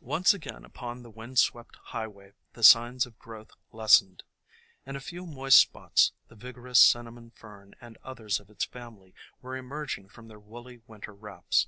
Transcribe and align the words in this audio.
Once 0.00 0.32
again 0.32 0.64
upon 0.64 1.02
the 1.02 1.10
windswept 1.10 1.76
highway, 1.88 2.32
the 2.54 2.62
signs 2.62 3.04
of 3.04 3.18
growth 3.18 3.50
lessened. 3.70 4.22
In 4.86 4.96
a 4.96 4.98
few 4.98 5.26
moist 5.26 5.58
spots 5.58 6.06
the 6.06 6.08
3O 6.08 6.08
THE 6.08 6.10
COMING 6.10 6.22
OF 6.22 6.32
SPRING 6.32 6.48
vigorous 6.54 6.78
Cinnamon 6.80 7.30
Fern 7.32 7.74
and 7.78 7.98
others 8.02 8.40
of 8.40 8.48
its 8.48 8.64
family 8.64 9.14
were 9.42 9.56
emerging 9.58 10.08
from 10.08 10.28
their 10.28 10.40
woolly 10.40 10.80
winter 10.86 11.12
wraps. 11.12 11.66